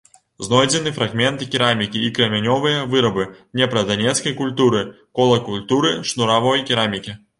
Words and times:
Знойдзены 0.45 0.93
фрагменты 0.93 1.47
керамікі 1.55 2.01
і 2.07 2.09
крамянёвыя 2.15 2.79
вырабы 2.95 3.27
днепра-данецкай 3.53 4.35
культуры, 4.41 4.81
кола 5.21 5.37
культуры 5.51 5.93
шнуравой 6.15 6.65
керамікі. 6.73 7.17